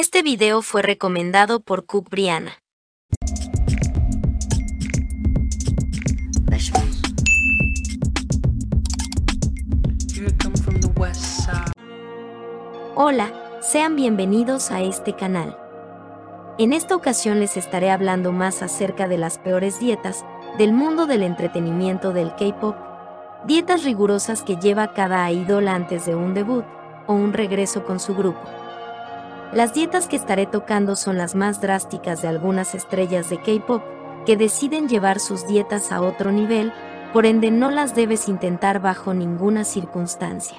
[0.00, 2.52] Este video fue recomendado por Cook Briana.
[12.94, 15.58] Hola, sean bienvenidos a este canal.
[16.56, 20.24] En esta ocasión les estaré hablando más acerca de las peores dietas
[20.56, 22.74] del mundo del entretenimiento del K-pop,
[23.44, 26.64] dietas rigurosas que lleva cada idol antes de un debut
[27.06, 28.59] o un regreso con su grupo.
[29.52, 33.82] Las dietas que estaré tocando son las más drásticas de algunas estrellas de K-pop
[34.24, 36.72] que deciden llevar sus dietas a otro nivel,
[37.12, 40.56] por ende no las debes intentar bajo ninguna circunstancia.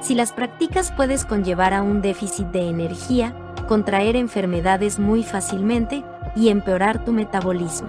[0.00, 3.34] Si las practicas puedes conllevar a un déficit de energía,
[3.68, 6.04] contraer enfermedades muy fácilmente
[6.36, 7.88] y empeorar tu metabolismo.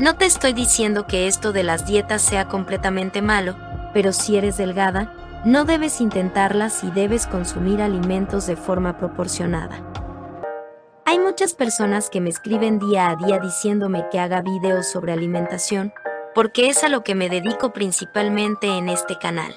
[0.00, 3.54] No te estoy diciendo que esto de las dietas sea completamente malo,
[3.92, 5.12] pero si eres delgada,
[5.44, 9.82] no debes intentarlas y debes consumir alimentos de forma proporcionada.
[11.04, 15.92] Hay muchas personas que me escriben día a día diciéndome que haga videos sobre alimentación,
[16.34, 19.54] porque es a lo que me dedico principalmente en este canal.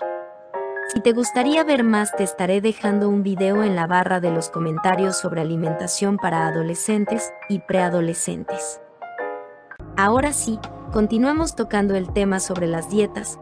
[0.93, 4.49] Si te gustaría ver más te estaré dejando un video en la barra de los
[4.49, 8.81] comentarios sobre alimentación para adolescentes y preadolescentes.
[9.95, 10.59] Ahora sí,
[10.91, 13.39] continuamos tocando el tema sobre las dietas.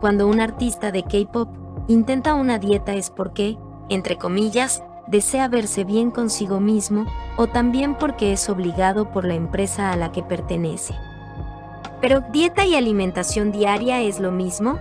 [0.00, 6.10] Cuando un artista de K-Pop intenta una dieta es porque, entre comillas, desea verse bien
[6.10, 10.94] consigo mismo o también porque es obligado por la empresa a la que pertenece.
[12.00, 14.80] ¿Pero dieta y alimentación diaria es lo mismo?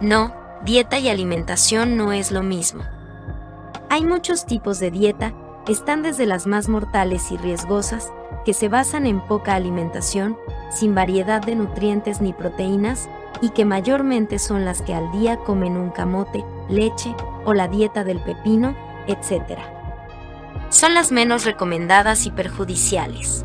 [0.00, 2.82] No, dieta y alimentación no es lo mismo.
[3.90, 5.34] Hay muchos tipos de dieta,
[5.68, 8.12] están desde las más mortales y riesgosas,
[8.44, 10.36] que se basan en poca alimentación,
[10.70, 13.08] sin variedad de nutrientes ni proteínas,
[13.40, 18.04] y que mayormente son las que al día comen un camote, leche o la dieta
[18.04, 18.74] del pepino,
[19.06, 19.58] etc.
[20.70, 23.44] Son las menos recomendadas y perjudiciales.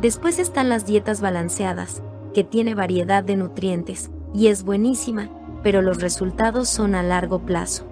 [0.00, 2.02] Después están las dietas balanceadas,
[2.34, 5.30] que tiene variedad de nutrientes, y es buenísima,
[5.62, 7.86] pero los resultados son a largo plazo.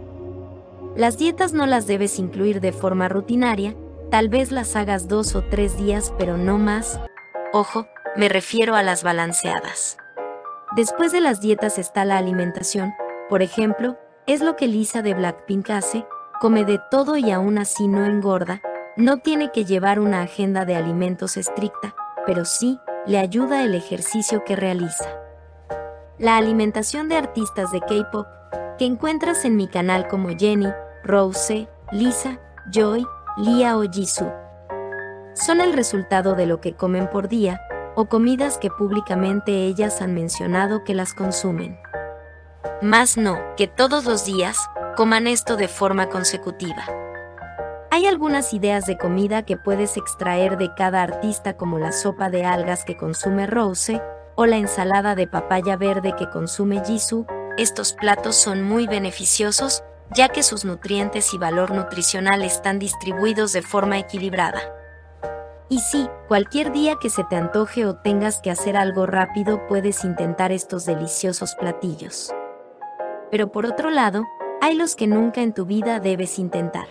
[0.97, 3.75] Las dietas no las debes incluir de forma rutinaria,
[4.11, 7.01] tal vez las hagas dos o tres días, pero no más.
[7.53, 9.97] Ojo, me refiero a las balanceadas.
[10.77, 12.95] Después de las dietas está la alimentación,
[13.29, 13.97] por ejemplo,
[14.27, 16.07] es lo que Lisa de Blackpink hace,
[16.41, 18.61] come de todo y aún así no engorda,
[18.97, 21.95] no tiene que llevar una agenda de alimentos estricta,
[22.27, 25.25] pero sí, le ayuda el ejercicio que realiza
[26.19, 28.27] la alimentación de artistas de K-pop
[28.79, 30.69] que encuentras en mi canal como Jenny,
[31.03, 32.39] Rose, Lisa,
[32.73, 33.05] Joy,
[33.37, 34.33] Lia o Jisoo.
[35.35, 37.61] Son el resultado de lo que comen por día
[37.95, 41.79] o comidas que públicamente ellas han mencionado que las consumen.
[42.83, 44.59] Más no, que todos los días
[44.97, 46.85] coman esto de forma consecutiva.
[47.91, 52.45] Hay algunas ideas de comida que puedes extraer de cada artista como la sopa de
[52.45, 54.03] algas que consume Rose,
[54.35, 60.29] o la ensalada de papaya verde que consume Jisoo, estos platos son muy beneficiosos ya
[60.29, 64.61] que sus nutrientes y valor nutricional están distribuidos de forma equilibrada.
[65.75, 70.05] Y sí, cualquier día que se te antoje o tengas que hacer algo rápido puedes
[70.05, 72.33] intentar estos deliciosos platillos.
[73.29, 74.23] Pero por otro lado,
[74.61, 76.87] hay los que nunca en tu vida debes intentar.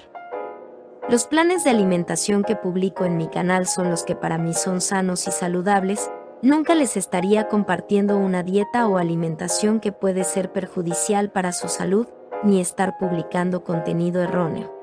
[1.07, 4.81] Los planes de alimentación que publico en mi canal son los que para mí son
[4.81, 6.11] sanos y saludables,
[6.41, 12.07] nunca les estaría compartiendo una dieta o alimentación que puede ser perjudicial para su salud,
[12.43, 14.75] ni estar publicando contenido erróneo.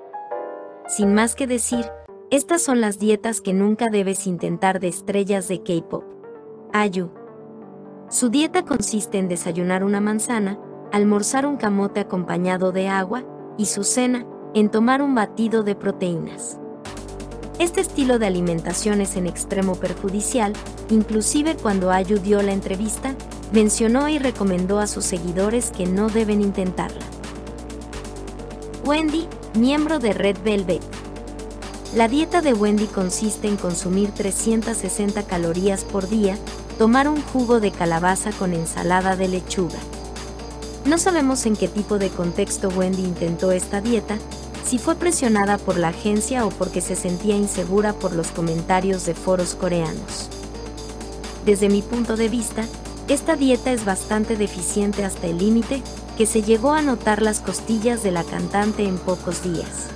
[0.89, 1.85] Sin más que decir,
[2.31, 6.05] estas son las dietas que nunca debes intentar de estrellas de K-pop.
[6.73, 7.11] Ayu.
[8.09, 10.59] Su dieta consiste en desayunar una manzana,
[10.93, 13.25] almorzar un camote acompañado de agua,
[13.59, 16.59] y su cena, en tomar un batido de proteínas.
[17.59, 20.53] Este estilo de alimentación es en extremo perjudicial,
[20.89, 23.15] inclusive cuando Ayu dio la entrevista,
[23.53, 27.05] mencionó y recomendó a sus seguidores que no deben intentarla.
[28.85, 31.00] Wendy, miembro de Red Velvet.
[31.95, 36.39] La dieta de Wendy consiste en consumir 360 calorías por día,
[36.79, 39.79] tomar un jugo de calabaza con ensalada de lechuga.
[40.85, 44.19] No sabemos en qué tipo de contexto Wendy intentó esta dieta,
[44.65, 49.15] si fue presionada por la agencia o porque se sentía insegura por los comentarios de
[49.15, 50.29] foros coreanos.
[51.45, 52.67] Desde mi punto de vista,
[53.09, 55.83] esta dieta es bastante deficiente hasta el límite
[56.17, 59.89] que se llegó a notar las costillas de la cantante en pocos días.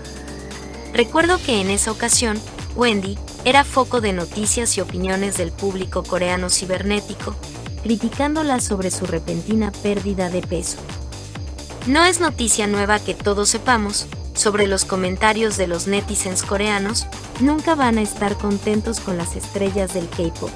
[0.94, 2.40] Recuerdo que en esa ocasión,
[2.76, 7.34] Wendy era foco de noticias y opiniones del público coreano cibernético,
[7.82, 10.78] criticándola sobre su repentina pérdida de peso.
[11.88, 17.06] No es noticia nueva que todos sepamos sobre los comentarios de los netizens coreanos,
[17.40, 20.50] nunca van a estar contentos con las estrellas del K-pop.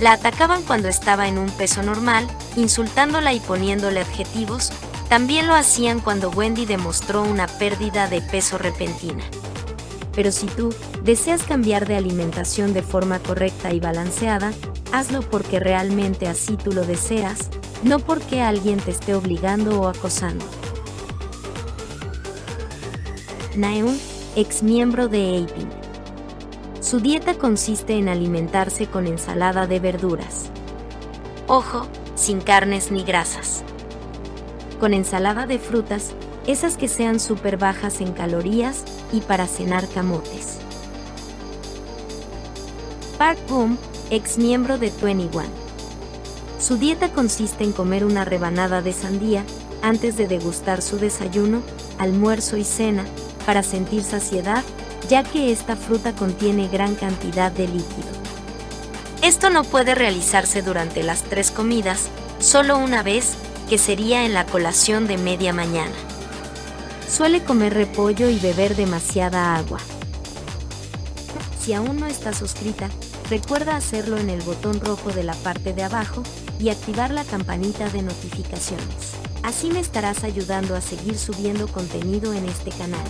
[0.00, 4.70] La atacaban cuando estaba en un peso normal, insultándola y poniéndole adjetivos,
[5.08, 9.22] también lo hacían cuando Wendy demostró una pérdida de peso repentina.
[10.14, 14.52] Pero si tú deseas cambiar de alimentación de forma correcta y balanceada,
[14.92, 17.50] hazlo porque realmente así tú lo deseas,
[17.82, 20.44] no porque alguien te esté obligando o acosando.
[23.54, 23.98] Naeun,
[24.34, 25.68] ex miembro de Apin.
[26.80, 30.50] Su dieta consiste en alimentarse con ensalada de verduras.
[31.46, 33.64] Ojo, sin carnes ni grasas.
[34.78, 36.12] Con ensalada de frutas,
[36.46, 40.58] esas que sean súper bajas en calorías y para cenar camotes.
[43.18, 43.78] Park Boom,
[44.10, 45.44] ex miembro de 21.
[46.60, 49.44] Su dieta consiste en comer una rebanada de sandía
[49.82, 51.62] antes de degustar su desayuno,
[51.98, 53.04] almuerzo y cena
[53.46, 54.62] para sentir saciedad,
[55.08, 58.08] ya que esta fruta contiene gran cantidad de líquido.
[59.22, 62.08] Esto no puede realizarse durante las tres comidas,
[62.38, 63.36] solo una vez,
[63.68, 65.94] que sería en la colación de media mañana.
[67.08, 69.78] Suele comer repollo y beber demasiada agua.
[71.60, 72.88] Si aún no estás suscrita,
[73.28, 76.22] recuerda hacerlo en el botón rojo de la parte de abajo
[76.60, 79.16] y activar la campanita de notificaciones.
[79.42, 83.06] Así me estarás ayudando a seguir subiendo contenido en este canal.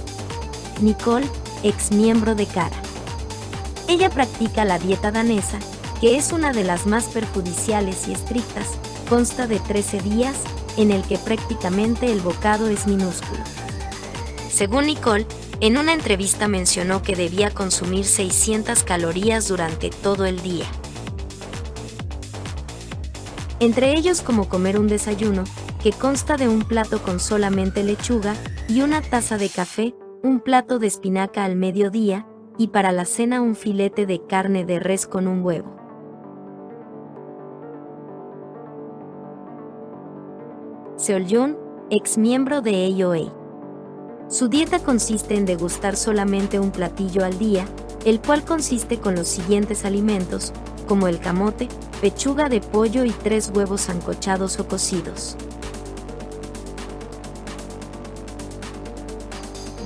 [0.81, 1.26] Nicole,
[1.62, 2.76] ex miembro de Cara.
[3.88, 5.58] Ella practica la dieta danesa,
[6.00, 10.37] que es una de las más perjudiciales y estrictas, consta de 13 días,
[10.76, 13.43] en el que prácticamente el bocado es minúsculo.
[14.50, 15.26] Según Nicole,
[15.61, 20.67] en una entrevista mencionó que debía consumir 600 calorías durante todo el día.
[23.58, 25.44] Entre ellos como comer un desayuno,
[25.82, 28.35] que consta de un plato con solamente lechuga
[28.69, 32.26] y una taza de café, un plato de espinaca al mediodía,
[32.58, 35.86] y para la cena un filete de carne de res con un huevo.
[41.06, 41.56] Seol
[41.88, 43.32] ex miembro de AOA.
[44.29, 47.64] Su dieta consiste en degustar solamente un platillo al día,
[48.05, 50.53] el cual consiste con los siguientes alimentos,
[50.88, 51.69] como el camote,
[52.00, 55.37] pechuga de pollo y tres huevos ancochados o cocidos.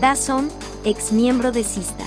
[0.01, 0.49] Dazon,
[0.85, 2.07] ex miembro de Sista.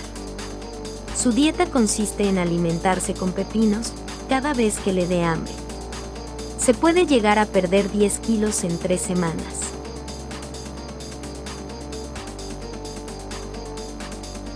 [1.16, 3.94] Su dieta consiste en alimentarse con pepinos
[4.28, 5.63] cada vez que le dé hambre.
[6.64, 9.54] Se puede llegar a perder 10 kilos en 3 semanas.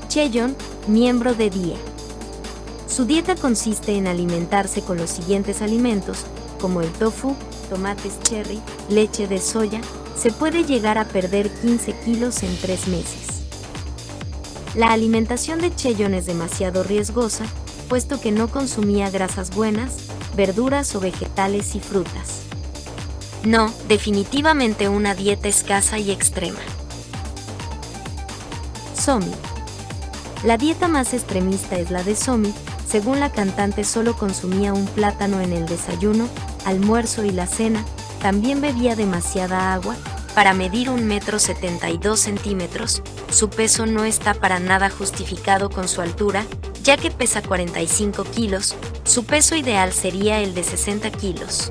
[0.07, 0.55] Cheyon,
[0.87, 1.75] miembro de Día.
[2.87, 6.19] Su dieta consiste en alimentarse con los siguientes alimentos,
[6.61, 7.35] como el tofu,
[7.69, 9.81] tomates cherry, leche de soya,
[10.17, 13.27] se puede llegar a perder 15 kilos en 3 meses.
[14.75, 17.45] La alimentación de Cheyon es demasiado riesgosa,
[17.89, 20.07] puesto que no consumía grasas buenas,
[20.37, 22.43] verduras o vegetales y frutas.
[23.43, 26.59] No, definitivamente una dieta escasa y extrema.
[28.93, 29.31] Somi.
[30.43, 32.53] La dieta más extremista es la de Somi,
[32.87, 36.29] según la cantante solo consumía un plátano en el desayuno,
[36.65, 37.83] almuerzo y la cena,
[38.21, 39.95] también bebía demasiada agua,
[40.35, 43.01] para medir un metro 72 centímetros,
[43.31, 46.45] su peso no está para nada justificado con su altura,
[46.87, 51.69] ya que pesa 45 kilos, su peso ideal sería el de 60 kilos.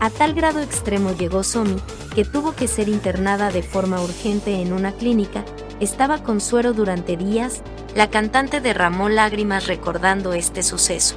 [0.00, 1.76] A tal grado extremo llegó Somi,
[2.14, 5.44] que tuvo que ser internada de forma urgente en una clínica,
[5.80, 7.60] estaba con suero durante días,
[7.94, 11.16] la cantante derramó lágrimas recordando este suceso.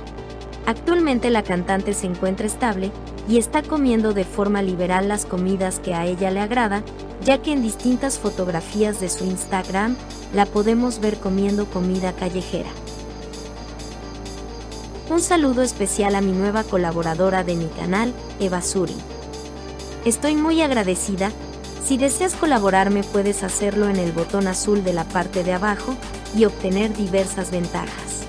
[0.66, 2.92] Actualmente la cantante se encuentra estable
[3.30, 6.84] y está comiendo de forma liberal las comidas que a ella le agrada,
[7.24, 9.96] ya que en distintas fotografías de su Instagram
[10.34, 12.70] la podemos ver comiendo comida callejera.
[15.10, 18.94] Un saludo especial a mi nueva colaboradora de mi canal, Eva Suri.
[20.06, 21.32] Estoy muy agradecida.
[21.84, 25.96] Si deseas colaborarme puedes hacerlo en el botón azul de la parte de abajo
[26.38, 28.22] y obtener diversas ventajas.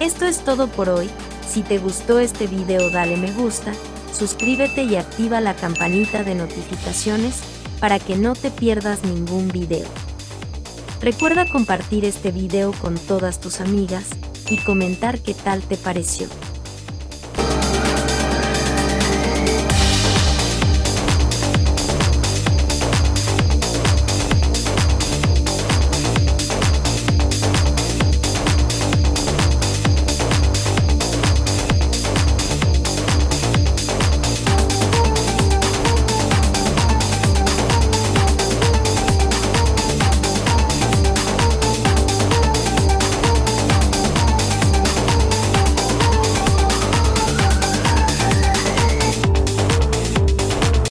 [0.00, 1.10] Esto es todo por hoy.
[1.46, 3.74] Si te gustó este video dale me gusta,
[4.18, 7.42] suscríbete y activa la campanita de notificaciones
[7.78, 9.88] para que no te pierdas ningún video.
[11.02, 14.06] Recuerda compartir este video con todas tus amigas
[14.52, 16.28] y comentar qué tal te pareció.